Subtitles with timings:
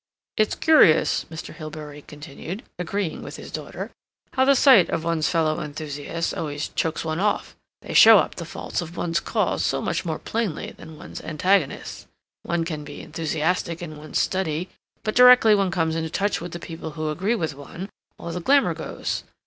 [0.35, 1.53] "It's curious," Mr.
[1.53, 3.91] Hilbery continued, agreeing with his daughter,
[4.33, 7.55] "how the sight of one's fellow enthusiasts always chokes one off.
[7.83, 12.07] They show up the faults of one's cause so much more plainly than one's antagonists.
[12.41, 14.69] One can be enthusiastic in one's study,
[15.03, 17.87] but directly one comes into touch with the people who agree with one,
[18.17, 19.23] all the glamor goes.